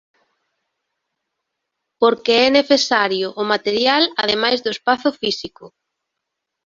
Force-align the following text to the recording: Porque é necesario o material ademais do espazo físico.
Porque 2.01 2.33
é 2.47 2.47
necesario 2.59 3.27
o 3.41 3.43
material 3.53 4.03
ademais 4.23 4.59
do 4.61 4.73
espazo 4.77 5.09
físico. 5.21 5.65